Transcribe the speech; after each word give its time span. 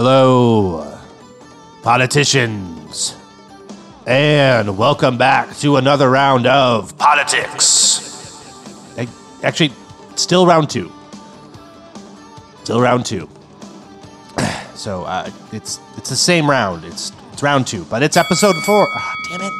Hello, 0.00 0.96
politicians, 1.82 3.16
and 4.06 4.78
welcome 4.78 5.18
back 5.18 5.56
to 5.56 5.74
another 5.74 6.08
round 6.08 6.46
of 6.46 6.96
Poditics. 6.96 7.98
Actually, 9.42 9.72
still 10.14 10.46
round 10.46 10.70
two. 10.70 10.92
Still 12.62 12.80
round 12.80 13.06
two. 13.06 13.28
So 14.76 15.02
uh, 15.02 15.28
it's 15.50 15.80
it's 15.96 16.10
the 16.10 16.14
same 16.14 16.48
round. 16.48 16.84
It's 16.84 17.10
it's 17.32 17.42
round 17.42 17.66
two, 17.66 17.84
but 17.86 18.00
it's 18.04 18.16
episode 18.16 18.54
four. 18.58 18.86
Ah, 18.94 19.14
damn 19.28 19.40
it! 19.40 19.52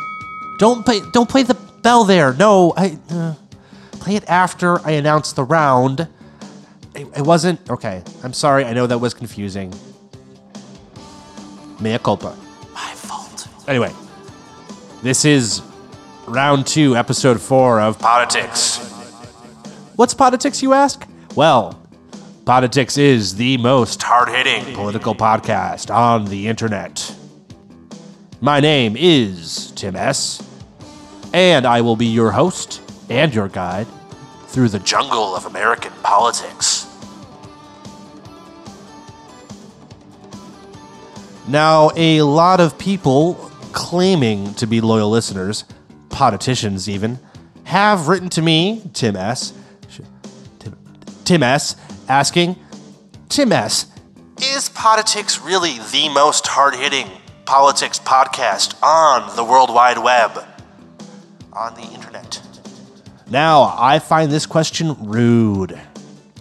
Don't 0.60 0.84
play 0.84 1.00
don't 1.12 1.28
play 1.28 1.42
the 1.42 1.59
bell 1.82 2.05
there. 2.05 2.32
No, 2.34 2.74
I 2.77 2.96
uh, 3.10 3.34
play 3.95 4.14
it 4.14 4.23
after 4.28 4.78
I 4.86 4.92
announce 4.92 5.32
the 5.32 5.42
round. 5.42 6.06
It, 6.95 7.09
it 7.16 7.23
wasn't 7.23 7.68
okay. 7.68 8.05
I'm 8.23 8.32
sorry. 8.32 8.64
I 8.64 8.73
know 8.73 8.86
that 8.86 8.98
was 8.98 9.14
confusing. 9.14 9.74
Mea 11.80 11.98
culpa. 11.98 12.37
My 12.74 12.92
fault. 12.95 13.48
Anyway, 13.68 13.92
this 15.02 15.24
is 15.24 15.62
round 16.27 16.66
two, 16.66 16.96
episode 16.96 17.41
four 17.41 17.80
of 17.80 17.98
Poditics. 17.98 18.84
What's 19.96 20.14
Poditics, 20.14 20.62
you 20.62 20.73
ask? 20.73 21.06
Well, 21.34 21.80
Poditics 22.45 22.98
is 22.98 23.37
the 23.37 23.59
most 23.59 24.02
hard 24.02 24.28
hitting 24.28 24.74
political 24.74 25.14
podcast 25.14 25.95
on 25.95 26.24
the 26.24 26.48
internet. 26.48 27.14
My 28.40 28.59
name 28.59 28.96
is 28.96 29.73
Tim 29.73 29.95
S., 29.95 30.42
and 31.32 31.66
I 31.66 31.80
will 31.80 31.96
be 31.96 32.06
your 32.06 32.30
host 32.30 32.80
and 33.10 33.34
your 33.34 33.49
guide 33.49 33.87
through 34.46 34.71
the 34.71 34.79
jungle 34.80 35.37
of 35.37 35.46
American 35.46 35.93
politics. 36.02 36.87
Now, 41.49 41.93
a 41.96 42.21
lot 42.21 42.60
of 42.60 42.79
people 42.79 43.32
claiming 43.73 44.52
to 44.57 44.66
be 44.66 44.82
loyal 44.82 45.09
listeners, 45.09 45.65
politicians 46.10 46.90
even, 46.90 47.18
have 47.65 48.07
written 48.09 48.29
to 48.30 48.43
me, 48.43 48.82
Tim 48.93 49.16
S., 49.16 49.55
Tim, 50.59 50.77
Tim 51.24 51.43
S., 51.43 51.74
asking, 52.07 52.57
Tim 53.30 53.51
S., 53.52 53.87
is 54.43 54.68
Poditics 54.68 55.43
really 55.43 55.79
the 55.90 56.10
most 56.13 56.46
hard 56.46 56.74
hitting 56.74 57.10
politics 57.46 57.99
podcast 57.99 58.80
on 58.83 59.35
the 59.35 59.43
World 59.43 59.73
Wide 59.73 59.96
Web? 59.96 60.45
On 61.55 61.74
the 61.74 61.95
internet? 61.95 62.43
Now, 63.30 63.74
I 63.79 64.00
find 64.00 64.31
this 64.31 64.44
question 64.44 64.94
rude, 65.09 65.81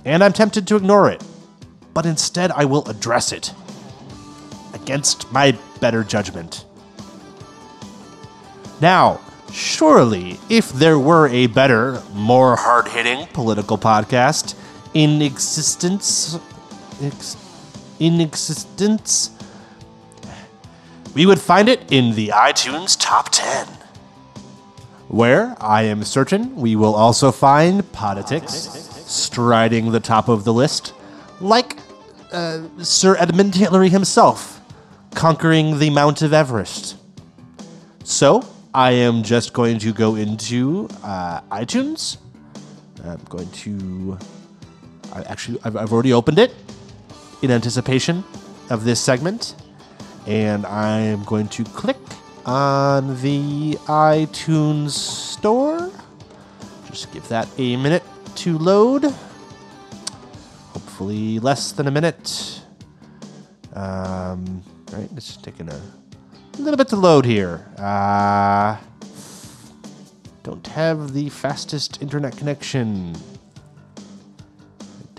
and 0.03 0.21
I'm 0.21 0.33
tempted 0.33 0.67
to 0.67 0.75
ignore 0.75 1.09
it, 1.09 1.23
but 1.93 2.05
instead 2.05 2.51
I 2.51 2.65
will 2.65 2.85
address 2.89 3.31
it 3.31 3.53
against 4.87 5.29
my 5.33 5.51
better 5.81 6.01
judgment. 6.01 6.63
Now, 8.79 9.19
surely, 9.51 10.39
if 10.49 10.71
there 10.71 10.97
were 10.97 11.27
a 11.27 11.47
better, 11.47 12.01
more 12.13 12.55
hard 12.55 12.87
hitting 12.87 13.27
political 13.33 13.77
podcast 13.77 14.55
in 14.93 15.21
existence, 15.21 16.39
ex, 17.01 17.35
in 17.99 18.21
existence, 18.21 19.31
we 21.13 21.25
would 21.25 21.39
find 21.39 21.67
it 21.67 21.91
in 21.91 22.15
the 22.15 22.29
iTunes 22.29 22.95
Top 22.97 23.27
10, 23.29 23.67
where 25.09 25.57
I 25.59 25.81
am 25.81 26.05
certain 26.05 26.55
we 26.55 26.77
will 26.77 26.95
also 26.95 27.33
find 27.33 27.81
Poditics 27.91 28.71
striding 29.05 29.91
the 29.91 29.99
top 29.99 30.29
of 30.29 30.45
the 30.45 30.53
list, 30.53 30.93
like 31.41 31.75
uh, 32.31 32.61
Sir 32.81 33.17
Edmund 33.17 33.55
Hillary 33.55 33.89
himself 33.89 34.56
conquering 35.17 35.79
the 35.79 35.89
Mount 35.89 36.21
of 36.21 36.31
Everest. 36.31 36.95
So, 38.03 38.47
I 38.71 38.91
am 38.91 39.23
just 39.23 39.51
going 39.51 39.79
to 39.79 39.91
go 39.91 40.13
into 40.13 40.87
uh, 41.03 41.41
iTunes. 41.51 42.17
I'm 43.03 43.19
going 43.27 43.49
to. 43.49 44.19
I 45.11 45.23
actually, 45.23 45.59
I've, 45.63 45.75
I've 45.75 45.91
already 45.91 46.13
opened 46.13 46.37
it 46.37 46.53
in 47.41 47.49
anticipation 47.49 48.23
of 48.69 48.83
this 48.83 48.99
segment. 48.99 49.55
And 50.27 50.67
I'm 50.67 51.23
going 51.23 51.47
to 51.49 51.63
click 51.63 51.97
on 52.45 53.19
the 53.23 53.73
iTunes 53.87 54.91
store. 54.91 55.91
Just 56.91 57.11
give 57.11 57.27
that 57.29 57.49
a 57.57 57.75
minute 57.75 58.03
to 58.35 58.59
load. 58.59 59.05
Hopefully, 60.73 61.39
less 61.39 61.71
than 61.71 61.87
a 61.87 61.91
minute. 61.91 62.61
Um, 63.73 64.61
right, 64.91 65.09
it's 65.15 65.37
taking 65.37 65.69
a 65.69 65.81
little 66.57 66.77
bit 66.77 66.87
to 66.89 66.95
load 66.95 67.25
here. 67.25 67.65
Uh, 67.77 68.77
don't 70.43 70.65
have 70.67 71.13
the 71.13 71.29
fastest 71.29 72.01
internet 72.01 72.37
connection. 72.37 73.15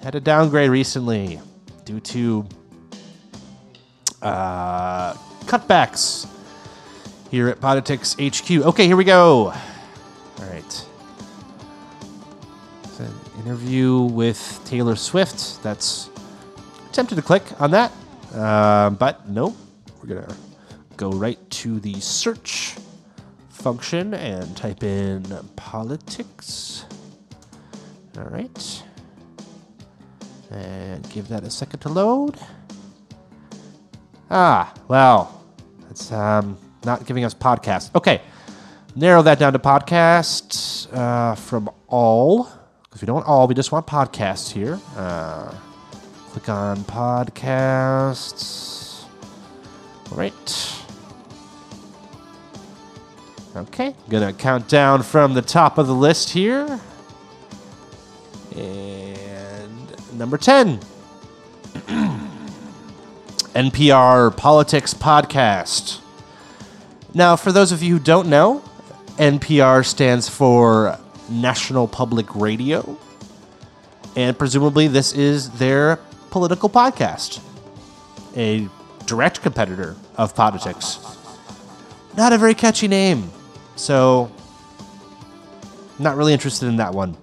Had 0.02 0.14
a 0.14 0.20
downgrade 0.20 0.70
recently 0.70 1.40
due 1.84 2.00
to 2.00 2.46
uh, 4.22 5.12
cutbacks 5.44 6.28
here 7.30 7.48
at 7.48 7.60
Poditics 7.60 8.14
HQ. 8.16 8.66
Okay, 8.66 8.86
here 8.86 8.96
we 8.96 9.04
go. 9.04 9.48
All 9.48 10.46
right. 10.50 10.84
An 12.98 13.14
interview 13.44 14.00
with 14.00 14.60
Taylor 14.64 14.96
Swift. 14.96 15.62
That's 15.62 16.10
tempted 16.90 17.14
to 17.14 17.22
click 17.22 17.44
on 17.60 17.70
that, 17.70 17.92
uh, 18.34 18.90
but 18.90 19.28
nope. 19.28 19.56
We're 20.00 20.14
gonna 20.14 20.36
go 20.96 21.10
right 21.10 21.38
to 21.50 21.80
the 21.80 22.00
search 22.00 22.76
function 23.48 24.14
and 24.14 24.56
type 24.56 24.82
in 24.82 25.24
politics. 25.56 26.84
All 28.16 28.24
right. 28.24 28.82
And 30.50 31.08
give 31.10 31.28
that 31.28 31.42
a 31.42 31.50
second 31.50 31.80
to 31.80 31.88
load. 31.88 32.38
Ah, 34.30 34.72
well, 34.88 35.44
it's 35.90 36.12
um, 36.12 36.56
not 36.84 37.06
giving 37.06 37.24
us 37.24 37.34
podcasts. 37.34 37.94
Okay, 37.94 38.22
narrow 38.94 39.22
that 39.22 39.38
down 39.38 39.52
to 39.52 39.58
podcasts 39.58 40.86
uh, 40.92 41.34
from 41.34 41.70
all, 41.88 42.48
because 42.84 43.02
we 43.02 43.06
don't 43.06 43.14
want 43.16 43.26
all, 43.26 43.46
we 43.46 43.54
just 43.54 43.72
want 43.72 43.86
podcasts 43.86 44.50
here. 44.50 44.78
Uh, 44.96 45.52
click 46.38 46.48
on 46.48 46.76
podcasts. 46.84 47.44
All 50.12 50.18
right. 50.18 50.74
Okay, 53.56 53.96
gonna 54.08 54.32
count 54.32 54.68
down 54.68 55.02
from 55.02 55.34
the 55.34 55.42
top 55.42 55.78
of 55.78 55.88
the 55.88 55.94
list 55.94 56.30
here. 56.30 56.78
And 58.54 60.16
number 60.16 60.38
10. 60.38 60.78
NPR 63.54 64.36
Politics 64.36 64.94
Podcast. 64.94 66.00
Now, 67.14 67.34
for 67.34 67.50
those 67.50 67.72
of 67.72 67.82
you 67.82 67.94
who 67.94 68.00
don't 68.00 68.28
know, 68.28 68.62
NPR 69.16 69.84
stands 69.84 70.28
for 70.28 71.00
National 71.28 71.88
Public 71.88 72.32
Radio. 72.36 72.96
And 74.14 74.38
presumably, 74.38 74.86
this 74.86 75.12
is 75.12 75.50
their 75.50 75.98
political 76.30 76.68
podcast, 76.68 77.40
a 78.36 78.68
direct 79.06 79.42
competitor 79.42 79.96
of 80.16 80.34
Poditics. 80.34 81.16
Not 82.16 82.32
a 82.32 82.38
very 82.38 82.54
catchy 82.54 82.88
name, 82.88 83.30
so 83.76 84.30
not 85.98 86.16
really 86.16 86.32
interested 86.32 86.66
in 86.66 86.76
that 86.76 86.94
one. 86.94 87.16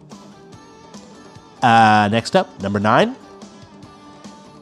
Uh, 1.61 2.09
next 2.11 2.35
up, 2.35 2.61
number 2.61 2.79
nine, 2.79 3.15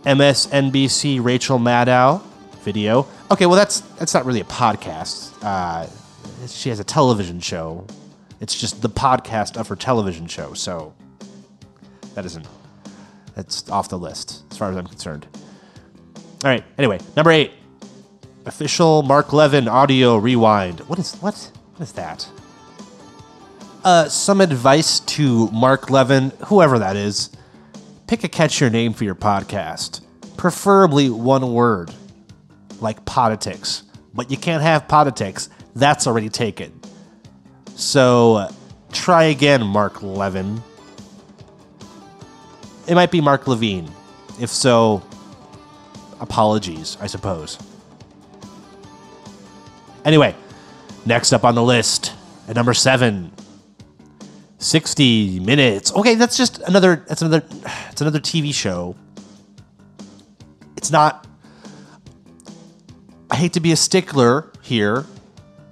MSNBC 0.03 1.23
Rachel 1.23 1.59
Maddow 1.59 2.21
video. 2.63 3.07
Okay, 3.29 3.45
well 3.45 3.56
that's 3.56 3.81
that's 3.97 4.13
not 4.13 4.25
really 4.25 4.39
a 4.41 4.45
podcast. 4.45 5.33
Uh, 5.44 5.88
she 6.47 6.69
has 6.69 6.79
a 6.79 6.83
television 6.83 7.39
show. 7.39 7.85
It's 8.39 8.59
just 8.59 8.81
the 8.81 8.89
podcast 8.89 9.57
of 9.57 9.68
her 9.68 9.75
television 9.75 10.27
show. 10.27 10.53
So 10.53 10.94
that 12.15 12.25
isn't. 12.25 12.47
That's 13.35 13.69
off 13.69 13.89
the 13.89 13.97
list 13.97 14.44
as 14.51 14.57
far 14.57 14.69
as 14.71 14.77
I'm 14.77 14.88
concerned. 14.88 15.27
All 16.44 16.50
right. 16.50 16.63
Anyway, 16.77 17.00
number 17.15 17.31
eight, 17.31 17.51
official 18.45 19.01
Mark 19.03 19.33
Levin 19.33 19.68
audio 19.68 20.18
rewind. 20.18 20.81
What 20.81 21.00
is 21.00 21.15
what? 21.15 21.51
What 21.75 21.81
is 21.81 21.94
that? 21.94 22.27
Uh, 23.83 24.07
some 24.07 24.39
advice 24.39 25.01
to 25.01 25.50
Mark 25.51 25.89
Levin, 25.89 26.31
whoever 26.45 26.80
that 26.80 26.95
is. 26.95 27.30
Pick 28.07 28.24
a 28.24 28.30
catchier 28.30 28.71
name 28.71 28.94
for 28.94 29.03
your 29.03 29.15
podcast, 29.15 30.01
preferably 30.38 31.09
one 31.09 31.53
word, 31.53 31.94
like 32.80 33.03
Poditics. 33.06 33.83
But 34.13 34.30
you 34.30 34.38
can't 34.38 34.62
have 34.62 34.88
Poditics. 34.88 35.50
That's 35.75 36.06
already 36.06 36.30
taken. 36.30 36.80
So 37.75 38.35
uh, 38.35 38.51
try 38.91 39.24
again, 39.25 39.63
Mark 39.65 40.03
Levin. 40.03 40.62
It 42.88 42.95
might 42.95 43.12
be 43.12 43.21
Mark 43.21 43.47
Levine. 43.47 43.89
If 44.39 44.50
so, 44.50 45.03
apologies, 46.19 46.97
I 47.00 47.07
suppose. 47.07 47.57
Anyway, 50.06 50.35
next 51.06 51.33
up 51.33 51.44
on 51.44 51.56
the 51.56 51.63
list 51.63 52.13
at 52.47 52.56
number 52.56 52.74
seven 52.74 53.31
60 54.57 55.39
minutes. 55.41 55.94
Okay, 55.94 56.15
that's 56.15 56.38
just 56.38 56.59
another 56.59 57.03
that's 57.07 57.21
another 57.21 57.45
it's 57.91 58.01
another 58.01 58.19
TV 58.19 58.53
show. 58.53 58.95
It's 60.77 60.91
not 60.91 61.27
I 63.30 63.35
hate 63.35 63.53
to 63.53 63.59
be 63.59 63.71
a 63.71 63.75
stickler 63.75 64.51
here, 64.62 65.06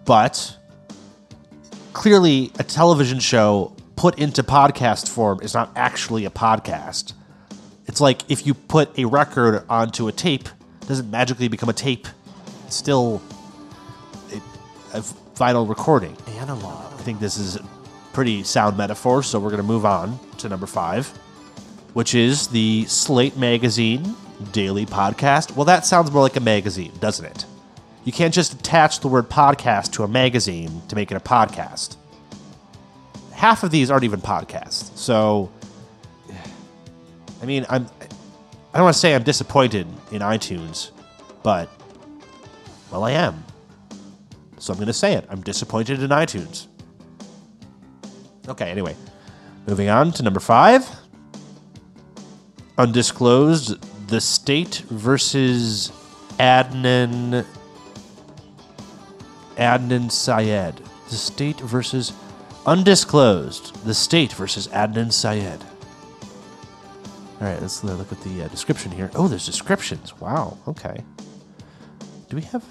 but 0.05 0.57
clearly 1.93 2.51
a 2.57 2.63
television 2.63 3.19
show 3.19 3.75
put 4.01 4.17
into 4.17 4.41
podcast 4.41 5.07
form 5.07 5.39
is 5.43 5.53
not 5.53 5.71
actually 5.75 6.25
a 6.25 6.29
podcast. 6.31 7.13
It's 7.85 8.01
like 8.01 8.23
if 8.31 8.47
you 8.47 8.55
put 8.55 8.97
a 8.97 9.05
record 9.05 9.63
onto 9.69 10.07
a 10.07 10.11
tape, 10.11 10.49
it 10.81 10.87
doesn't 10.87 11.11
magically 11.11 11.47
become 11.47 11.69
a 11.69 11.73
tape. 11.73 12.07
It's 12.65 12.75
still 12.75 13.21
a, 14.33 14.97
a 14.97 15.01
vinyl 15.35 15.69
recording. 15.69 16.17
Analog. 16.39 16.91
I 16.93 16.97
think 17.03 17.19
this 17.19 17.37
is 17.37 17.57
a 17.57 17.63
pretty 18.11 18.41
sound 18.41 18.75
metaphor, 18.75 19.21
so 19.21 19.37
we're 19.39 19.51
going 19.51 19.61
to 19.61 19.67
move 19.67 19.85
on 19.85 20.17
to 20.39 20.49
number 20.49 20.65
five, 20.65 21.07
which 21.93 22.15
is 22.15 22.47
the 22.47 22.85
Slate 22.85 23.37
Magazine 23.37 24.15
daily 24.51 24.87
podcast. 24.87 25.55
Well, 25.55 25.65
that 25.65 25.85
sounds 25.85 26.09
more 26.09 26.23
like 26.23 26.37
a 26.37 26.39
magazine, 26.39 26.91
doesn't 26.99 27.25
it? 27.25 27.45
You 28.03 28.11
can't 28.11 28.33
just 28.33 28.53
attach 28.53 29.01
the 29.01 29.09
word 29.09 29.29
podcast 29.29 29.91
to 29.91 30.03
a 30.03 30.07
magazine 30.07 30.81
to 30.87 30.95
make 30.95 31.11
it 31.11 31.17
a 31.17 31.19
podcast. 31.19 31.97
Half 33.41 33.63
of 33.63 33.71
these 33.71 33.89
aren't 33.89 34.03
even 34.03 34.21
podcasts. 34.21 34.95
So, 34.95 35.51
I 37.41 37.45
mean, 37.47 37.65
I'm. 37.69 37.87
I 38.71 38.77
don't 38.77 38.83
want 38.83 38.93
to 38.93 38.99
say 38.99 39.15
I'm 39.15 39.23
disappointed 39.23 39.87
in 40.11 40.21
iTunes, 40.21 40.91
but 41.41 41.67
well, 42.91 43.03
I 43.03 43.13
am. 43.13 43.43
So 44.59 44.71
I'm 44.71 44.77
going 44.77 44.85
to 44.85 44.93
say 44.93 45.13
it. 45.13 45.25
I'm 45.27 45.41
disappointed 45.41 46.03
in 46.03 46.11
iTunes. 46.11 46.67
Okay, 48.47 48.69
anyway. 48.69 48.95
Moving 49.65 49.89
on 49.89 50.11
to 50.11 50.21
number 50.21 50.39
five. 50.39 50.87
Undisclosed 52.77 54.07
The 54.07 54.21
State 54.21 54.83
versus 54.91 55.91
Adnan 56.37 57.43
Adnan 59.55 60.11
Syed. 60.11 60.79
The 61.09 61.15
State 61.15 61.59
versus 61.59 62.13
Undisclosed. 62.65 63.83
The 63.85 63.93
State 63.93 64.33
versus 64.33 64.67
Adnan 64.67 65.11
Syed. 65.11 65.63
All 67.39 67.47
right, 67.47 67.59
let's 67.59 67.83
look 67.83 68.11
at 68.11 68.21
the 68.21 68.43
uh, 68.43 68.47
description 68.49 68.91
here. 68.91 69.09
Oh, 69.15 69.27
there's 69.27 69.47
descriptions. 69.47 70.19
Wow. 70.19 70.59
Okay. 70.67 71.03
Do 72.29 72.35
we 72.35 72.43
have? 72.43 72.63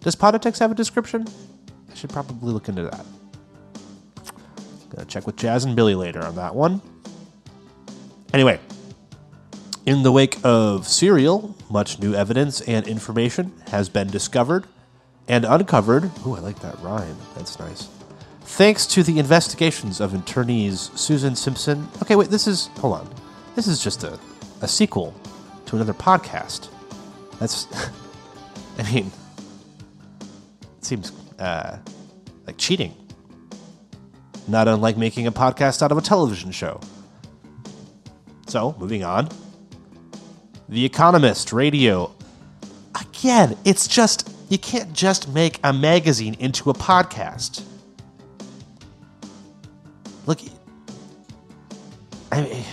Does 0.00 0.16
Poditics 0.16 0.58
have 0.58 0.72
a 0.72 0.74
description? 0.74 1.24
I 1.90 1.94
should 1.94 2.10
probably 2.10 2.52
look 2.52 2.68
into 2.68 2.82
that. 2.82 3.06
Gonna 4.90 5.04
check 5.06 5.24
with 5.24 5.36
Jazz 5.36 5.64
and 5.64 5.76
Billy 5.76 5.94
later 5.94 6.20
on 6.24 6.34
that 6.34 6.54
one. 6.54 6.82
Anyway, 8.34 8.58
in 9.86 10.02
the 10.02 10.10
wake 10.10 10.36
of 10.42 10.88
Serial, 10.88 11.54
much 11.70 12.00
new 12.00 12.12
evidence 12.12 12.60
and 12.62 12.88
information 12.88 13.52
has 13.70 13.88
been 13.88 14.08
discovered 14.08 14.66
and 15.28 15.44
uncovered. 15.44 16.10
Ooh, 16.26 16.34
I 16.34 16.40
like 16.40 16.58
that 16.60 16.78
rhyme. 16.80 17.16
That's 17.36 17.58
nice. 17.58 17.88
Thanks 18.48 18.86
to 18.86 19.02
the 19.02 19.18
investigations 19.18 20.00
of 20.00 20.14
attorneys 20.14 20.90
Susan 20.94 21.36
Simpson. 21.36 21.86
Okay, 22.02 22.16
wait, 22.16 22.30
this 22.30 22.46
is. 22.46 22.68
Hold 22.78 22.94
on. 22.94 23.14
This 23.54 23.68
is 23.68 23.80
just 23.80 24.02
a, 24.04 24.18
a 24.62 24.66
sequel 24.66 25.14
to 25.66 25.76
another 25.76 25.92
podcast. 25.92 26.68
That's. 27.38 27.68
I 28.78 28.90
mean, 28.90 29.12
it 30.78 30.84
seems 30.84 31.12
uh, 31.38 31.76
like 32.46 32.56
cheating. 32.56 32.94
Not 34.48 34.66
unlike 34.66 34.96
making 34.96 35.26
a 35.26 35.32
podcast 35.32 35.82
out 35.82 35.92
of 35.92 35.98
a 35.98 36.02
television 36.02 36.50
show. 36.50 36.80
So, 38.48 38.74
moving 38.78 39.04
on. 39.04 39.28
The 40.70 40.84
Economist 40.84 41.52
Radio. 41.52 42.14
Again, 42.98 43.56
it's 43.64 43.86
just, 43.86 44.34
you 44.48 44.58
can't 44.58 44.92
just 44.94 45.28
make 45.28 45.60
a 45.62 45.72
magazine 45.72 46.34
into 46.40 46.70
a 46.70 46.74
podcast. 46.74 47.67
Look, 50.28 50.40
I 52.30 52.42
mean, 52.42 52.64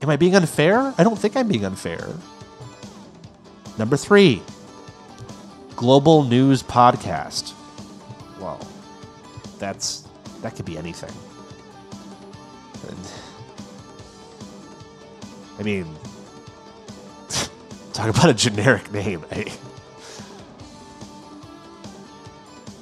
am 0.00 0.08
I 0.08 0.16
being 0.16 0.34
unfair? 0.34 0.94
I 0.96 1.04
don't 1.04 1.18
think 1.18 1.36
I'm 1.36 1.48
being 1.48 1.66
unfair. 1.66 2.08
Number 3.76 3.98
three, 3.98 4.40
Global 5.76 6.24
News 6.24 6.62
Podcast. 6.62 7.52
Well, 8.40 8.66
that's 9.58 10.08
that 10.40 10.56
could 10.56 10.64
be 10.64 10.78
anything. 10.78 11.12
And, 12.88 13.12
I 15.58 15.62
mean, 15.62 15.94
talk 17.92 18.08
about 18.08 18.30
a 18.30 18.34
generic 18.34 18.90
name. 18.92 19.26
Eh? 19.30 19.44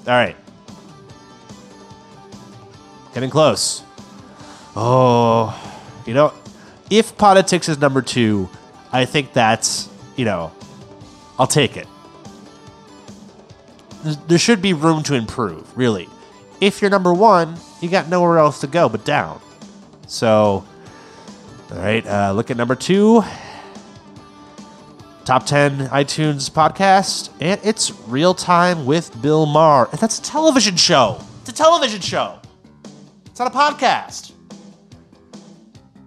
All 0.07 0.15
right, 0.15 0.37
getting 3.19 3.31
close. 3.31 3.83
Oh, 4.77 5.55
you 6.07 6.15
know, 6.15 6.33
if 6.91 7.17
politics 7.17 7.69
is 7.69 7.79
number 7.79 8.03
two, 8.03 8.49
I 8.93 9.05
think 9.05 9.33
that's 9.33 9.89
you 10.17 10.25
know, 10.25 10.53
I'll 11.39 11.47
take 11.47 11.77
it. 11.77 11.87
There 14.27 14.39
should 14.39 14.63
be 14.63 14.73
room 14.73 15.03
to 15.05 15.15
improve, 15.15 15.77
really 15.77 16.09
if 16.61 16.81
you're 16.81 16.91
number 16.91 17.13
one, 17.13 17.57
you 17.81 17.89
got 17.89 18.09
nowhere 18.09 18.39
else 18.39 18.61
to 18.61 18.67
go 18.67 18.89
but 18.89 19.05
down. 19.05 19.41
So, 20.07 20.65
all 21.71 21.79
right, 21.79 22.05
uh, 22.07 22.33
look 22.33 22.51
at 22.51 22.57
number 22.57 22.75
two. 22.75 23.23
Top 25.25 25.45
10 25.45 25.89
iTunes 25.89 26.51
podcast, 26.51 27.29
and 27.39 27.61
it's 27.63 27.93
Real 28.07 28.33
Time 28.33 28.87
with 28.87 29.21
Bill 29.21 29.45
Maher. 29.45 29.87
And 29.91 30.01
that's 30.01 30.19
a 30.19 30.23
television 30.23 30.77
show. 30.77 31.23
It's 31.43 31.51
a 31.51 31.53
television 31.53 32.01
show. 32.01 32.38
It's 33.39 33.55
not 33.55 33.55
a 33.55 33.57
podcast. 33.57 34.33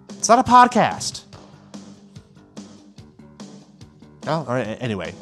It's 0.09 0.27
not 0.27 0.39
a 0.39 0.43
podcast. 0.43 1.23
Oh, 4.27 4.33
all 4.33 4.45
right. 4.47 4.77
Anyway, 4.81 5.13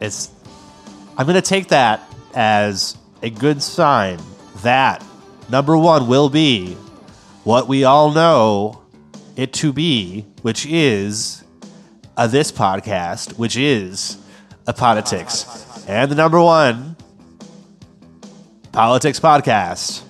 it's. 0.00 0.30
I'm 1.18 1.26
going 1.26 1.34
to 1.34 1.42
take 1.42 1.66
that 1.70 2.00
as 2.32 2.96
a 3.24 3.30
good 3.30 3.60
sign 3.60 4.20
that 4.62 5.04
number 5.50 5.76
one 5.76 6.06
will 6.06 6.28
be 6.28 6.74
what 7.42 7.66
we 7.66 7.82
all 7.82 8.12
know 8.12 8.84
it 9.34 9.52
to 9.54 9.72
be, 9.72 10.26
which 10.42 10.64
is 10.64 11.42
a 12.16 12.28
this 12.28 12.52
podcast, 12.52 13.36
which 13.36 13.56
is 13.56 14.16
a 14.68 14.72
Poditics. 14.72 15.88
And 15.88 16.08
the 16.08 16.14
number 16.14 16.40
one 16.40 16.94
politics 18.72 19.20
podcast 19.20 20.02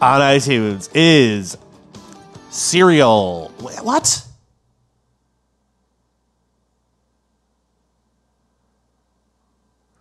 on 0.00 0.20
iTunes 0.20 0.90
is 0.94 1.56
Serial. 2.50 3.52
What? 3.60 4.26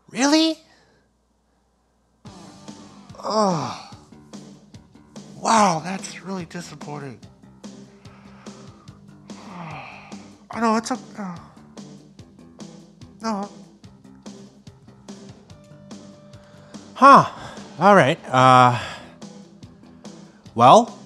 Really? 0.09 0.57
Oh. 3.23 3.91
Wow, 5.35 5.81
that's 5.83 6.21
really 6.21 6.45
disappointing. 6.45 7.19
I 10.49 10.59
know 10.59 10.77
it's 10.77 10.89
a. 10.89 10.97
Uh, 11.17 11.37
no. 13.21 13.49
Huh. 16.95 17.29
All 17.77 17.93
right. 17.93 18.17
Uh. 18.27 18.79
Well, 20.55 20.97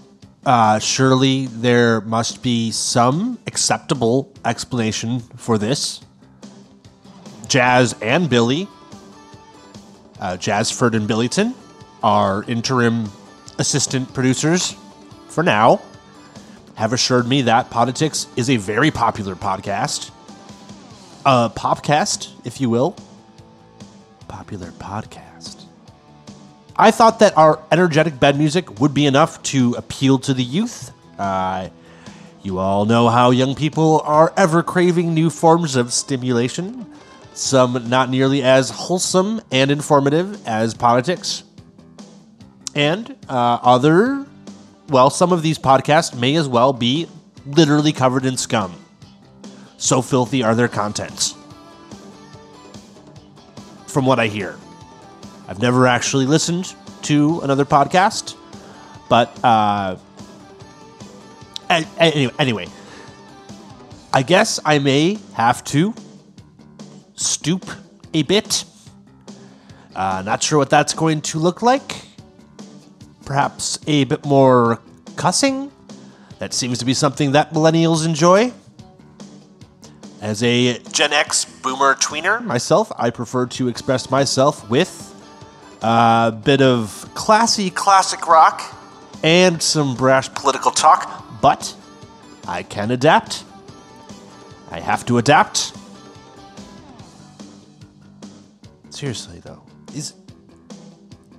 uh, 0.46 0.78
surely 0.78 1.48
there 1.48 2.02
must 2.02 2.44
be 2.44 2.70
some 2.70 3.40
acceptable 3.48 4.32
explanation 4.46 5.20
for 5.20 5.58
this. 5.58 6.02
Jazz 7.48 7.96
and 8.04 8.30
Billy, 8.30 8.68
uh, 10.20 10.38
Jazzford 10.38 10.94
and 10.94 11.10
Billyton, 11.10 11.56
our 12.04 12.44
interim 12.44 13.12
assistant 13.58 14.14
producers 14.14 14.76
for 15.30 15.44
now 15.44 15.82
have 16.76 16.94
assured 16.94 17.28
me 17.28 17.42
that 17.42 17.72
Poditics 17.72 18.28
is 18.38 18.52
a 18.52 18.58
very 18.58 18.92
popular 18.92 19.36
podcast. 19.36 20.12
A 21.26 21.52
popcast, 21.54 22.30
if 22.46 22.62
you 22.62 22.70
will. 22.70 22.96
Popular 24.28 24.70
podcast. 24.74 25.29
I 26.80 26.92
thought 26.92 27.20
that 27.20 27.38
our 27.38 27.60
energetic 27.72 28.20
bed 28.20 28.38
music 28.38 28.80
would 28.80 28.94
be 28.94 29.06
enough 29.06 29.44
to 29.52 29.76
appeal 29.78 30.18
to 30.20 30.34
the 30.34 30.44
youth. 30.44 30.92
Uh, 31.20 31.70
You 32.42 32.58
all 32.58 32.86
know 32.86 33.10
how 33.10 33.32
young 33.32 33.54
people 33.54 34.02
are 34.06 34.32
ever 34.38 34.64
craving 34.64 35.14
new 35.14 35.30
forms 35.30 35.76
of 35.76 35.92
stimulation, 35.92 36.88
some 37.34 37.90
not 37.90 38.10
nearly 38.10 38.42
as 38.42 38.70
wholesome 38.70 39.42
and 39.52 39.70
informative 39.70 40.40
as 40.48 40.74
Poditics. 40.74 41.44
And 42.76 43.14
uh, 43.28 43.60
other, 43.62 44.26
well, 44.88 45.10
some 45.10 45.34
of 45.34 45.42
these 45.44 45.60
podcasts 45.60 46.18
may 46.18 46.36
as 46.38 46.48
well 46.48 46.72
be 46.72 47.08
literally 47.46 47.92
covered 47.92 48.26
in 48.26 48.38
scum. 48.38 48.74
So 49.76 50.02
filthy 50.02 50.42
are 50.42 50.56
their 50.56 50.70
contents. 50.70 51.36
From 53.88 54.06
what 54.06 54.20
I 54.20 54.28
hear, 54.28 54.56
I've 55.50 55.60
never 55.60 55.88
actually 55.88 56.28
listened 56.28 56.76
to 57.02 57.40
another 57.42 57.66
podcast, 57.66 58.36
but 59.10 59.36
uh, 59.44 59.98
anyway, 61.98 62.32
anyway, 62.38 62.68
I 64.14 64.22
guess 64.22 64.60
I 64.64 64.78
may 64.78 65.18
have 65.34 65.64
to 65.66 65.96
stoop 67.16 67.66
a 68.14 68.22
bit. 68.22 68.64
Uh, 69.96 70.22
not 70.24 70.44
sure 70.44 70.60
what 70.60 70.70
that's 70.70 70.94
going 70.94 71.22
to 71.22 71.40
look 71.40 71.64
like. 71.64 71.96
Perhaps 73.26 73.80
a 73.88 74.04
bit 74.04 74.24
more 74.28 74.80
cussing. 75.16 75.72
That 76.38 76.54
seems 76.54 76.78
to 76.78 76.86
be 76.86 76.94
something 76.94 77.32
that 77.32 77.54
millennials 77.54 78.06
enjoy. 78.06 78.54
As 80.22 80.44
a 80.44 80.78
Gen 80.92 81.12
X 81.12 81.46
boomer 81.46 81.96
tweener 81.96 82.46
myself, 82.46 82.92
I 82.98 83.10
prefer 83.10 83.48
to 83.48 83.68
express 83.68 84.12
myself 84.12 84.70
with 84.70 85.09
a 85.82 86.32
bit 86.44 86.62
of 86.62 87.10
classy 87.14 87.70
classic 87.70 88.28
rock 88.28 88.62
and 89.24 89.62
some 89.62 89.96
brash 89.96 90.34
political 90.34 90.72
talk, 90.72 91.26
but 91.42 91.76
I 92.48 92.64
can 92.64 92.92
adapt. 92.92 93.44
I 94.72 94.80
have 94.80 95.06
to 95.08 95.18
adapt. 95.18 95.74
Seriously 98.90 99.40
though, 99.40 99.64
is 99.94 100.14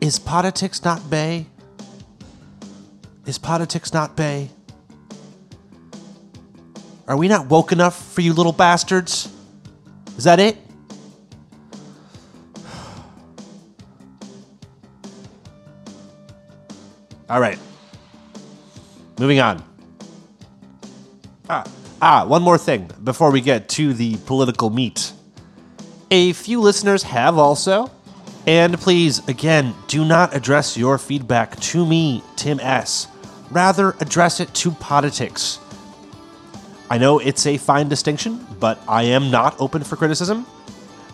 is 0.00 0.18
Poditics 0.18 0.84
not 0.84 1.10
bae? 1.10 1.46
Is 3.26 3.38
Poditics 3.38 3.92
not 3.92 4.16
bae? 4.16 4.48
Are 7.06 7.16
we 7.16 7.28
not 7.28 7.46
woke 7.48 7.72
enough 7.72 8.12
for 8.12 8.20
you 8.20 8.32
little 8.32 8.52
bastards? 8.52 9.28
Is 10.16 10.24
that 10.24 10.38
it? 10.38 10.56
All 17.30 17.40
right. 17.40 17.58
Moving 19.20 19.38
on. 19.38 19.62
Ah, 21.48 21.64
ah, 22.02 22.24
one 22.26 22.42
more 22.42 22.58
thing 22.58 22.90
before 23.04 23.30
we 23.30 23.40
get 23.40 23.68
to 23.70 23.94
the 23.94 24.16
political 24.26 24.68
meat. 24.68 25.12
A 26.10 26.32
few 26.32 26.60
listeners 26.60 27.04
have 27.04 27.38
also, 27.38 27.88
and 28.48 28.76
please, 28.78 29.26
again, 29.28 29.74
do 29.86 30.04
not 30.04 30.34
address 30.34 30.76
your 30.76 30.98
feedback 30.98 31.58
to 31.60 31.86
me, 31.86 32.24
Tim 32.34 32.58
S. 32.58 33.06
Rather, 33.52 33.94
address 34.00 34.40
it 34.40 34.52
to 34.54 34.72
Poditics. 34.72 35.58
I 36.90 36.98
know 36.98 37.20
it's 37.20 37.46
a 37.46 37.58
fine 37.58 37.88
distinction, 37.88 38.44
but 38.58 38.80
I 38.88 39.04
am 39.04 39.30
not 39.30 39.60
open 39.60 39.84
for 39.84 39.94
criticism. 39.94 40.46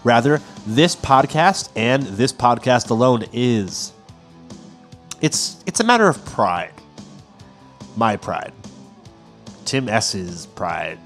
Rather, 0.02 0.40
this 0.66 0.96
podcast 0.96 1.68
and 1.76 2.04
this 2.04 2.32
podcast 2.32 2.88
alone 2.88 3.24
is. 3.34 3.92
It's 5.20 5.62
it's 5.66 5.80
a 5.80 5.84
matter 5.84 6.08
of 6.08 6.24
pride. 6.24 6.72
My 7.96 8.16
pride. 8.16 8.52
Tim 9.64 9.88
S's 9.88 10.46
pride. 10.46 10.98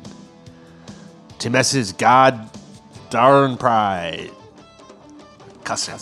Tim 1.38 1.54
S's 1.54 1.92
god 1.92 2.50
darn 3.10 3.56
pride. 3.56 4.30
Cussing. 5.64 5.94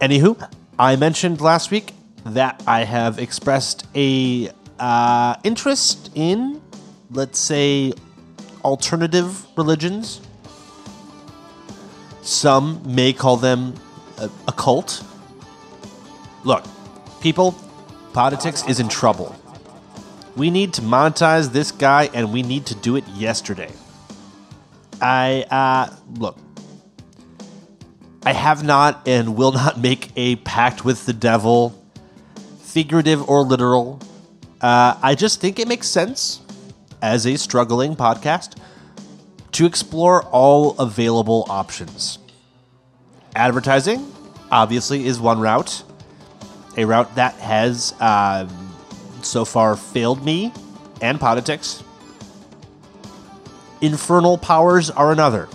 Anywho, 0.00 0.50
I 0.78 0.96
mentioned 0.96 1.40
last 1.40 1.70
week 1.70 1.92
that 2.26 2.62
I 2.66 2.84
have 2.84 3.18
expressed 3.18 3.86
a 3.94 4.50
uh, 4.78 5.36
interest 5.44 6.10
in, 6.14 6.60
let's 7.10 7.38
say, 7.38 7.92
alternative 8.64 9.46
religions. 9.56 10.20
Some 12.22 12.82
may 12.84 13.12
call 13.12 13.36
them 13.36 13.74
a, 14.18 14.30
a 14.48 14.52
cult. 14.52 15.04
Look, 16.44 16.64
people, 17.20 17.54
Poditics 18.16 18.66
is 18.66 18.80
in 18.80 18.88
trouble. 18.88 19.36
We 20.36 20.50
need 20.50 20.72
to 20.74 20.80
monetize 20.80 21.52
this 21.52 21.70
guy, 21.70 22.08
and 22.14 22.32
we 22.32 22.42
need 22.42 22.64
to 22.66 22.74
do 22.74 22.96
it 22.96 23.06
yesterday. 23.08 23.70
I 25.02 25.44
uh, 25.50 25.94
look. 26.14 26.38
I 28.24 28.32
have 28.32 28.64
not 28.64 29.06
and 29.06 29.36
will 29.36 29.52
not 29.52 29.78
make 29.88 30.12
a 30.16 30.36
pact 30.36 30.82
with 30.82 31.04
the 31.04 31.12
devil, 31.12 31.74
figurative 32.60 33.28
or 33.28 33.42
literal. 33.42 34.00
Uh, 34.62 34.98
I 35.02 35.14
just 35.14 35.38
think 35.38 35.58
it 35.58 35.68
makes 35.68 35.86
sense 35.86 36.40
as 37.02 37.26
a 37.26 37.36
struggling 37.36 37.96
podcast 37.96 38.56
to 39.52 39.66
explore 39.66 40.22
all 40.24 40.74
available 40.78 41.44
options. 41.50 42.18
Advertising, 43.36 44.12
obviously, 44.50 45.06
is 45.06 45.20
one 45.20 45.38
route, 45.38 45.84
a 46.76 46.84
route 46.84 47.14
that 47.14 47.34
has. 47.34 47.94
Uh, 48.00 48.48
so 49.26 49.44
far 49.44 49.76
failed 49.76 50.24
me 50.24 50.52
and 51.02 51.18
Poditics. 51.18 51.82
Infernal 53.80 54.38
powers 54.38 54.88
are 54.88 55.12
another. 55.12 55.48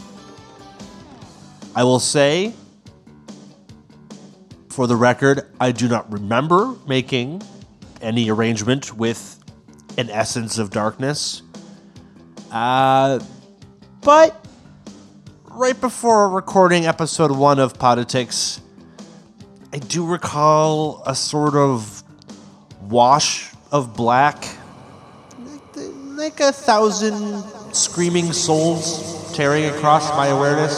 I 1.74 1.84
will 1.84 2.00
say, 2.00 2.54
for 4.70 4.88
the 4.88 4.96
record, 4.96 5.48
I 5.60 5.72
do 5.72 5.88
not 5.88 6.12
remember 6.12 6.76
making 6.88 7.42
any 8.02 8.30
arrangement 8.30 8.96
with 8.96 9.40
an 9.98 10.10
essence 10.10 10.58
of 10.58 10.70
darkness. 10.70 11.42
Uh, 12.52 13.20
but 14.02 14.41
right 15.56 15.80
before 15.80 16.30
recording 16.30 16.86
episode 16.86 17.32
one 17.32 17.60
of 17.60 17.74
Poditics, 17.74 18.62
I 19.74 19.80
do 19.80 20.06
recall 20.06 21.04
a 21.06 21.14
sort 21.14 21.56
of 21.56 22.04
wash 22.84 23.52
of 23.72 23.96
black, 23.96 24.48
like 25.76 26.40
a 26.40 26.52
thousand 26.52 27.44
screaming 27.74 28.32
souls 28.32 29.34
tearing 29.36 29.66
across 29.66 30.10
my 30.12 30.28
awareness, 30.28 30.74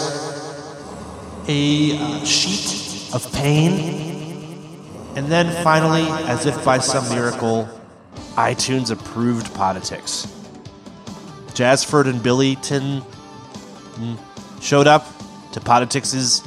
a 1.48 1.98
uh, 1.98 2.25
sheet 2.25 3.13
of 3.13 3.32
pain, 3.34 4.80
and 5.15 5.27
then 5.27 5.63
finally, 5.63 6.08
as 6.27 6.46
if 6.46 6.63
by 6.65 6.80
some 6.80 7.08
miracle, 7.10 7.70
iTunes 8.36 8.89
approved 8.89 9.48
Poditics. 9.53 10.27
Jazzford 11.53 12.08
and 12.08 12.20
Billyton 12.22 13.06
mm, 13.94 14.18
showed 14.63 14.88
up 14.88 15.05
to 15.51 15.60
Poditics's 15.60 16.41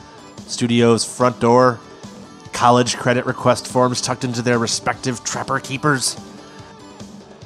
studio's 0.46 1.04
front 1.04 1.38
door, 1.38 1.78
college 2.52 2.96
credit 2.96 3.26
request 3.26 3.68
forms 3.68 4.00
tucked 4.00 4.24
into 4.24 4.40
their 4.40 4.58
respective 4.58 5.22
trapper 5.22 5.60
keepers. 5.60 6.16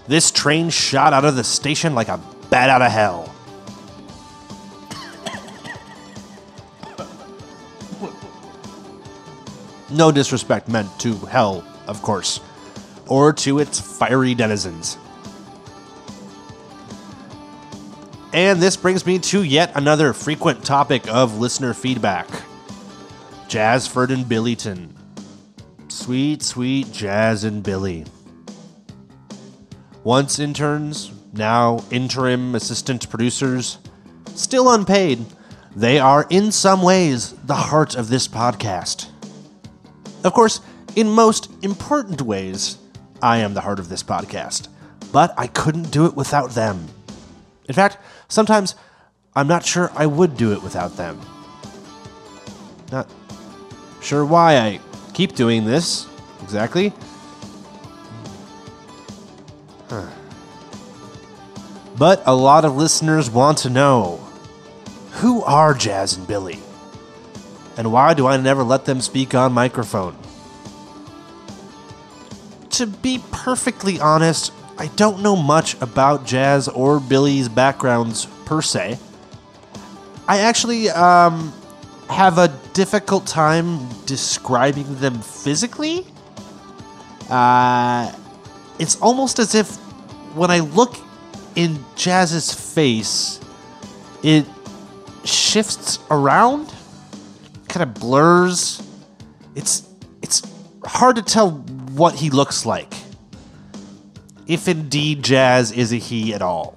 This 0.07 0.31
train 0.31 0.71
shot 0.71 1.13
out 1.13 1.25
of 1.25 1.35
the 1.35 1.43
station 1.43 1.95
like 1.97 2.09
a 2.09 2.21
bat 2.51 2.71
out 2.71 2.83
of 2.83 2.93
hell. 2.93 3.35
No 9.91 10.13
disrespect 10.13 10.69
meant 10.69 11.01
to 11.01 11.17
hell, 11.27 11.65
of 11.89 12.01
course, 12.01 12.39
or 13.09 13.33
to 13.33 13.59
its 13.59 13.81
fiery 13.81 14.37
denizens. 14.37 14.99
And 18.33 18.63
this 18.63 18.77
brings 18.77 19.05
me 19.05 19.19
to 19.19 19.43
yet 19.43 19.73
another 19.75 20.13
frequent 20.13 20.65
topic 20.65 21.09
of 21.09 21.41
listener 21.41 21.75
feedback 21.75 22.29
Jazzford 23.49 24.11
and 24.11 24.25
Billyton. 24.25 24.91
Sweet, 25.89 26.41
sweet 26.43 26.93
Jazz 26.93 27.43
and 27.43 27.65
Billy. 27.65 28.05
Once 30.05 30.39
interns, 30.39 31.11
now 31.33 31.85
interim 31.91 32.55
assistant 32.55 33.11
producers, 33.11 33.79
still 34.37 34.73
unpaid, 34.73 35.27
they 35.75 35.99
are 35.99 36.27
in 36.31 36.53
some 36.53 36.83
ways 36.83 37.33
the 37.45 37.55
heart 37.55 37.97
of 37.97 38.09
this 38.09 38.29
podcast. 38.29 39.09
Of 40.23 40.33
course, 40.35 40.61
in 40.95 41.09
most 41.09 41.51
important 41.63 42.23
ways, 42.23 42.79
I 43.21 43.39
am 43.39 43.55
the 43.55 43.61
heart 43.61 43.81
of 43.81 43.89
this 43.89 44.05
podcast, 44.05 44.69
but 45.11 45.35
I 45.37 45.49
couldn't 45.49 45.91
do 45.91 46.07
it 46.07 46.15
without 46.15 46.51
them. 46.51 46.87
In 47.71 47.75
fact, 47.75 47.99
sometimes 48.27 48.75
I'm 49.37 49.47
not 49.47 49.65
sure 49.65 49.93
I 49.95 50.05
would 50.05 50.37
do 50.37 50.53
it 50.53 50.61
without 50.61 50.97
them. 50.97 51.21
Not 52.91 53.09
sure 54.03 54.25
why 54.25 54.57
I 54.57 54.81
keep 55.15 55.37
doing 55.37 55.65
this 55.65 56.09
exactly. 56.43 56.93
But 61.97 62.25
a 62.27 62.35
lot 62.35 62.65
of 62.65 62.75
listeners 62.75 63.31
want 63.31 63.59
to 63.59 63.71
know 63.71 64.17
who 65.13 65.45
are 65.45 65.73
Jazz 65.73 66.17
and 66.17 66.27
Billy? 66.27 66.59
And 67.77 67.93
why 67.93 68.15
do 68.15 68.27
I 68.27 68.37
never 68.37 68.65
let 68.65 68.85
them 68.85 69.01
speak 69.01 69.33
on 69.33 69.53
microphone? 69.53 70.17
To 72.71 72.89
be 72.89 73.23
perfectly 73.31 74.01
honest, 74.01 74.53
I 74.81 74.87
don't 74.97 75.21
know 75.21 75.37
much 75.37 75.75
about 75.83 76.25
Jazz 76.25 76.67
or 76.67 77.01
Billy's 77.01 77.51
backgrounds 77.51 78.25
per 78.47 78.63
se. 78.63 78.99
I 80.27 80.39
actually 80.39 80.89
um, 80.89 81.53
have 82.09 82.39
a 82.39 82.49
difficult 82.73 83.27
time 83.27 83.87
describing 84.07 84.95
them 84.99 85.21
physically. 85.21 86.07
Uh, 87.29 88.11
it's 88.79 88.97
almost 89.03 89.39
as 89.39 89.55
if 89.55 89.77
when 90.35 90.51
I 90.51 90.61
look 90.61 90.97
in 91.57 91.85
Jazz's 91.95 92.51
face, 92.55 93.39
it 94.23 94.47
shifts 95.25 95.99
around, 96.11 96.73
kind 97.69 97.83
of 97.83 98.01
blurs. 98.01 98.83
It's 99.55 99.87
it's 100.23 100.41
hard 100.85 101.17
to 101.17 101.23
tell 101.23 101.51
what 101.51 102.15
he 102.15 102.31
looks 102.31 102.65
like. 102.65 102.95
If 104.51 104.67
indeed 104.67 105.23
Jazz 105.23 105.71
is 105.71 105.93
a 105.93 105.97
he 105.97 106.35
at 106.35 106.43
all. 106.43 106.77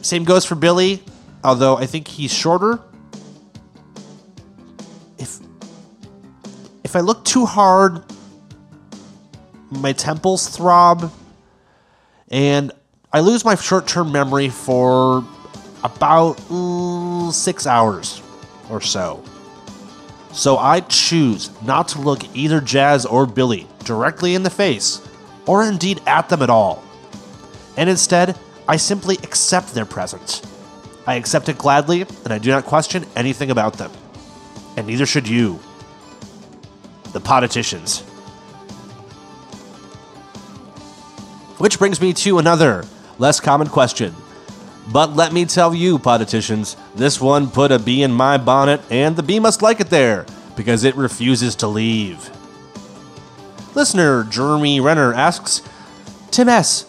Same 0.00 0.24
goes 0.24 0.44
for 0.44 0.56
Billy, 0.56 1.00
although 1.44 1.76
I 1.76 1.86
think 1.86 2.08
he's 2.08 2.34
shorter. 2.34 2.80
If 5.18 5.38
if 6.82 6.96
I 6.96 6.98
look 7.00 7.24
too 7.24 7.46
hard, 7.46 8.02
my 9.70 9.92
temples 9.92 10.48
throb 10.48 11.12
and 12.32 12.72
I 13.12 13.20
lose 13.20 13.44
my 13.44 13.54
short 13.54 13.86
term 13.86 14.10
memory 14.10 14.48
for 14.48 15.24
about 15.84 16.38
mm, 16.48 17.32
six 17.32 17.68
hours 17.68 18.20
or 18.68 18.80
so. 18.80 19.22
So 20.32 20.58
I 20.58 20.80
choose 20.80 21.52
not 21.62 21.86
to 21.88 22.00
look 22.00 22.24
either 22.34 22.60
Jazz 22.60 23.06
or 23.06 23.26
Billy 23.26 23.68
directly 23.84 24.34
in 24.34 24.42
the 24.42 24.50
face, 24.50 25.00
or 25.46 25.64
indeed 25.64 26.00
at 26.06 26.28
them 26.28 26.42
at 26.42 26.50
all. 26.50 26.82
And 27.76 27.88
instead, 27.88 28.38
I 28.68 28.76
simply 28.76 29.16
accept 29.22 29.74
their 29.74 29.86
presence. 29.86 30.42
I 31.06 31.14
accept 31.14 31.48
it 31.48 31.58
gladly, 31.58 32.02
and 32.24 32.32
I 32.32 32.38
do 32.38 32.50
not 32.50 32.64
question 32.64 33.04
anything 33.16 33.50
about 33.50 33.74
them. 33.74 33.90
And 34.76 34.86
neither 34.86 35.06
should 35.06 35.26
you. 35.26 35.58
The 37.12 37.20
politicians. 37.20 38.00
Which 41.58 41.78
brings 41.78 42.00
me 42.00 42.12
to 42.14 42.38
another, 42.38 42.84
less 43.18 43.40
common 43.40 43.68
question. 43.68 44.14
But 44.90 45.14
let 45.14 45.32
me 45.32 45.44
tell 45.44 45.74
you, 45.74 45.98
politicians, 45.98 46.76
this 46.94 47.20
one 47.20 47.50
put 47.50 47.70
a 47.70 47.78
bee 47.78 48.02
in 48.02 48.12
my 48.12 48.36
bonnet, 48.36 48.80
and 48.90 49.14
the 49.14 49.22
bee 49.22 49.38
must 49.38 49.62
like 49.62 49.80
it 49.80 49.90
there, 49.90 50.26
because 50.56 50.84
it 50.84 50.96
refuses 50.96 51.54
to 51.56 51.68
leave. 51.68 52.30
Listener 53.74 54.24
Jeremy 54.24 54.80
Renner 54.80 55.14
asks 55.14 55.62
Tim 56.30 56.48
S., 56.48 56.86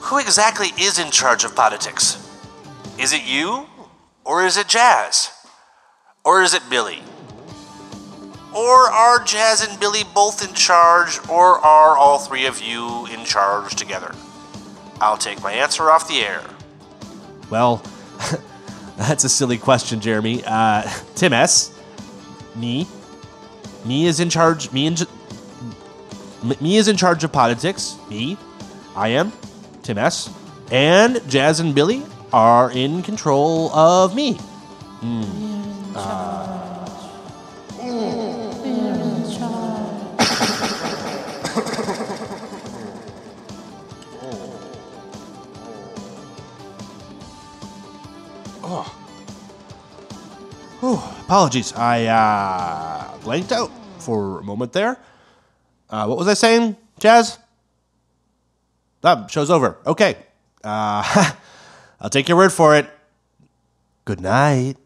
who 0.00 0.18
exactly 0.18 0.68
is 0.78 0.98
in 0.98 1.10
charge 1.10 1.44
of 1.44 1.54
Poditics? 1.54 2.22
Is 2.98 3.12
it 3.12 3.24
you? 3.24 3.66
Or 4.24 4.44
is 4.44 4.56
it 4.56 4.68
Jazz? 4.68 5.30
Or 6.24 6.42
is 6.42 6.54
it 6.54 6.62
Billy? 6.68 7.02
Or 8.54 8.90
are 8.90 9.22
Jazz 9.24 9.66
and 9.66 9.78
Billy 9.80 10.02
both 10.14 10.46
in 10.46 10.54
charge, 10.54 11.18
or 11.28 11.58
are 11.58 11.96
all 11.96 12.18
three 12.18 12.46
of 12.46 12.60
you 12.60 13.06
in 13.06 13.24
charge 13.24 13.74
together? 13.74 14.14
I'll 15.00 15.18
take 15.18 15.42
my 15.42 15.52
answer 15.52 15.90
off 15.90 16.08
the 16.08 16.20
air. 16.20 16.42
Well, 17.50 17.82
that's 18.96 19.24
a 19.24 19.28
silly 19.28 19.58
question, 19.58 20.00
Jeremy. 20.00 20.42
Uh, 20.46 20.82
Tim 21.14 21.32
S. 21.32 21.78
Me. 22.54 22.86
Me 23.84 24.06
is 24.06 24.20
in 24.20 24.30
charge. 24.30 24.72
Me 24.72 24.86
and 24.86 25.06
me 26.60 26.76
is 26.76 26.88
in 26.88 26.96
charge 26.96 27.24
of 27.24 27.32
Poditics. 27.32 27.96
Me. 28.08 28.36
I 28.94 29.08
am. 29.08 29.32
Tim 29.82 29.98
S. 29.98 30.30
And 30.70 31.20
Jazz 31.28 31.60
and 31.60 31.74
Billy 31.74 32.02
are 32.32 32.70
in 32.70 33.02
control 33.02 33.70
of 33.72 34.14
me. 34.14 34.34
Mm. 35.00 35.92
Uh, 35.94 36.56
Whew, 50.80 51.00
apologies, 51.24 51.72
I 51.72 52.04
uh, 52.06 53.18
blanked 53.18 53.50
out 53.50 53.70
for 53.98 54.40
a 54.40 54.42
moment 54.44 54.72
there. 54.72 54.98
Uh, 55.88 56.06
what 56.06 56.18
was 56.18 56.28
I 56.28 56.34
saying, 56.34 56.76
Jazz? 56.98 57.38
That 59.02 59.30
show's 59.30 59.50
over. 59.50 59.78
Okay. 59.86 60.16
Uh, 60.64 61.32
I'll 62.00 62.10
take 62.10 62.28
your 62.28 62.36
word 62.36 62.52
for 62.52 62.76
it. 62.76 62.90
Good 64.04 64.20
night. 64.20 64.76